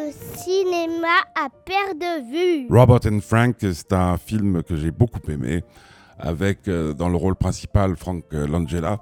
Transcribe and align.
au 0.00 0.12
cinéma 0.36 1.08
à 1.34 1.48
perte 1.64 1.98
de 1.98 2.30
vue. 2.30 2.68
Robert 2.70 3.00
and 3.06 3.20
Frank, 3.20 3.56
c'est 3.60 3.92
un 3.92 4.16
film 4.16 4.62
que 4.62 4.76
j'ai 4.76 4.90
beaucoup 4.90 5.20
aimé, 5.28 5.62
avec 6.18 6.68
euh, 6.68 6.92
dans 6.92 7.08
le 7.08 7.16
rôle 7.16 7.36
principal 7.36 7.96
Frank 7.96 8.24
euh, 8.32 8.46
Langella. 8.46 9.00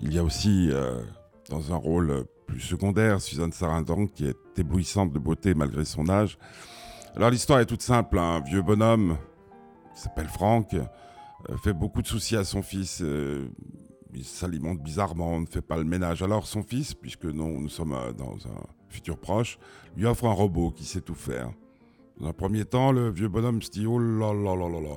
Il 0.00 0.14
y 0.14 0.18
a 0.18 0.22
aussi 0.24 0.68
euh, 0.70 1.00
dans 1.48 1.72
un 1.72 1.76
rôle 1.76 2.24
plus 2.46 2.60
secondaire 2.60 3.20
Suzanne 3.20 3.52
Sarandon 3.52 4.06
qui 4.06 4.26
est 4.26 4.58
éblouissante 4.58 5.12
de 5.12 5.18
beauté 5.18 5.54
malgré 5.54 5.84
son 5.84 6.08
âge. 6.08 6.38
Alors 7.16 7.30
l'histoire 7.30 7.60
est 7.60 7.66
toute 7.66 7.82
simple, 7.82 8.18
un 8.18 8.40
vieux 8.40 8.62
bonhomme 8.62 9.16
qui 9.94 10.02
s'appelle 10.02 10.28
Frank 10.28 10.76
fait 11.62 11.72
beaucoup 11.72 12.02
de 12.02 12.06
soucis 12.06 12.36
à 12.36 12.44
son 12.44 12.62
fils 12.62 13.02
il 14.16 14.24
s'alimente 14.24 14.80
bizarrement, 14.80 15.34
on 15.34 15.40
ne 15.40 15.46
fait 15.46 15.62
pas 15.62 15.76
le 15.76 15.84
ménage. 15.84 16.22
Alors 16.22 16.46
son 16.46 16.62
fils, 16.62 16.94
puisque 16.94 17.26
nous 17.26 17.68
sommes 17.68 17.96
dans 18.16 18.36
un 18.48 18.62
futur 18.88 19.18
proche, 19.18 19.58
lui 19.96 20.06
offre 20.06 20.24
un 20.24 20.32
robot 20.32 20.70
qui 20.70 20.84
sait 20.84 21.02
tout 21.02 21.14
faire. 21.14 21.50
Dans 22.18 22.28
un 22.28 22.32
premier 22.32 22.64
temps, 22.64 22.92
le 22.92 23.10
vieux 23.10 23.28
bonhomme 23.28 23.60
se 23.60 23.70
dit 23.70 23.86
Oh 23.86 23.98
là 23.98 24.32
là 24.32 24.56
là 24.56 24.68
là 24.68 24.80
là. 24.80 24.94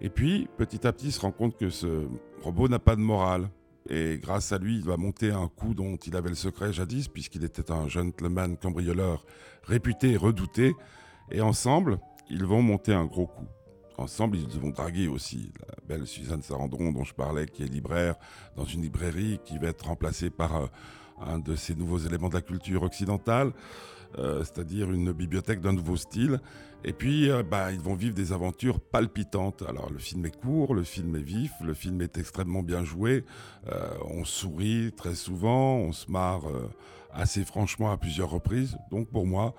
Et 0.00 0.10
puis, 0.10 0.48
petit 0.56 0.84
à 0.84 0.92
petit, 0.92 1.06
il 1.06 1.12
se 1.12 1.20
rend 1.20 1.30
compte 1.30 1.56
que 1.56 1.70
ce 1.70 2.08
robot 2.42 2.68
n'a 2.68 2.80
pas 2.80 2.96
de 2.96 3.00
morale. 3.00 3.48
Et 3.88 4.18
grâce 4.20 4.52
à 4.52 4.58
lui, 4.58 4.76
il 4.76 4.84
va 4.84 4.96
monter 4.96 5.30
un 5.30 5.48
coup 5.48 5.74
dont 5.74 5.96
il 5.96 6.16
avait 6.16 6.28
le 6.28 6.34
secret 6.34 6.72
jadis, 6.72 7.06
puisqu'il 7.08 7.44
était 7.44 7.70
un 7.70 7.88
gentleman 7.88 8.56
cambrioleur 8.56 9.24
réputé 9.62 10.12
et 10.12 10.16
redouté. 10.16 10.74
Et 11.30 11.40
ensemble, 11.40 12.00
ils 12.28 12.44
vont 12.44 12.62
monter 12.62 12.92
un 12.92 13.04
gros 13.04 13.26
coup. 13.26 13.46
Ensemble, 13.96 14.38
ils 14.38 14.58
vont 14.58 14.70
draguer 14.70 15.06
aussi 15.06 15.52
Suzanne 16.04 16.42
Sarandron 16.42 16.92
dont 16.92 17.04
je 17.04 17.14
parlais, 17.14 17.46
qui 17.46 17.62
est 17.62 17.66
libraire 17.66 18.16
dans 18.56 18.64
une 18.64 18.82
librairie 18.82 19.40
qui 19.44 19.58
va 19.58 19.68
être 19.68 19.86
remplacée 19.86 20.30
par 20.30 20.56
euh, 20.56 20.66
un 21.20 21.38
de 21.38 21.54
ces 21.56 21.74
nouveaux 21.74 21.98
éléments 21.98 22.28
de 22.28 22.34
la 22.34 22.42
culture 22.42 22.82
occidentale, 22.82 23.52
euh, 24.18 24.40
c'est-à-dire 24.40 24.90
une 24.90 25.12
bibliothèque 25.12 25.60
d'un 25.60 25.72
nouveau 25.72 25.96
style. 25.96 26.40
Et 26.84 26.92
puis, 26.92 27.30
euh, 27.30 27.42
bah, 27.42 27.72
ils 27.72 27.80
vont 27.80 27.94
vivre 27.94 28.14
des 28.14 28.32
aventures 28.32 28.80
palpitantes. 28.80 29.62
Alors, 29.68 29.90
le 29.90 29.98
film 29.98 30.26
est 30.26 30.36
court, 30.36 30.74
le 30.74 30.82
film 30.82 31.16
est 31.16 31.22
vif, 31.22 31.52
le 31.62 31.74
film 31.74 32.02
est 32.02 32.18
extrêmement 32.18 32.62
bien 32.62 32.84
joué. 32.84 33.24
on 34.04 34.24
sourit 34.24 34.92
très 34.96 35.14
souvent, 35.14 35.76
on 35.76 35.92
se 35.92 36.10
marre 36.10 36.42
assez 37.12 37.44
franchement 37.44 37.92
à 37.92 37.96
plusieurs 37.96 38.30
reprises. 38.30 38.76
Donc, 38.90 39.08
pour 39.08 39.26
moi, 39.26 39.54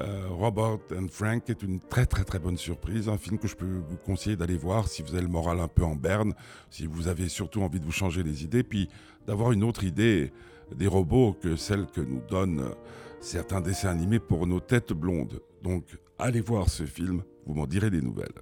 euh, 0.00 0.28
Robert 0.30 0.78
and 0.94 1.08
Frank 1.10 1.48
est 1.48 1.62
une 1.62 1.80
très 1.80 2.06
très 2.06 2.24
très 2.24 2.38
bonne 2.38 2.58
surprise, 2.58 3.08
un 3.08 3.18
film 3.18 3.38
que 3.38 3.48
je 3.48 3.56
peux 3.56 3.64
vous 3.88 3.96
conseiller 3.96 4.36
d'aller 4.36 4.56
voir 4.56 4.88
si 4.88 5.02
vous 5.02 5.14
avez 5.14 5.22
le 5.22 5.28
moral 5.28 5.60
un 5.60 5.68
peu 5.68 5.84
en 5.84 5.94
berne, 5.94 6.34
si 6.70 6.86
vous 6.86 7.08
avez 7.08 7.28
surtout 7.28 7.62
envie 7.62 7.80
de 7.80 7.84
vous 7.84 7.92
changer 7.92 8.22
les 8.22 8.44
idées, 8.44 8.62
puis 8.62 8.88
d'avoir 9.26 9.52
une 9.52 9.64
autre 9.64 9.84
idée 9.84 10.32
des 10.74 10.86
robots 10.86 11.36
que 11.40 11.56
celle 11.56 11.86
que 11.86 12.00
nous 12.00 12.20
donnent 12.28 12.70
certains 13.20 13.60
dessins 13.60 13.90
animés 13.90 14.18
pour 14.18 14.46
nos 14.46 14.60
têtes 14.60 14.92
blondes. 14.92 15.40
Donc 15.62 15.84
allez 16.18 16.40
voir 16.40 16.68
ce 16.68 16.84
film, 16.84 17.22
vous 17.46 17.54
m'en 17.54 17.66
direz 17.66 17.90
des 17.90 18.02
nouvelles. 18.02 18.34